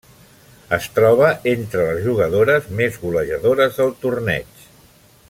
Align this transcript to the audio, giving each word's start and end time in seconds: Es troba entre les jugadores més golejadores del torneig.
Es 0.77 0.87
troba 0.95 1.27
entre 1.51 1.85
les 1.89 2.01
jugadores 2.07 2.73
més 2.81 2.99
golejadores 3.05 3.81
del 3.83 3.95
torneig. 4.07 4.69